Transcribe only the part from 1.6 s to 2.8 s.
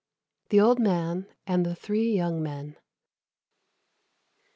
THE THREE YOUNG MEN.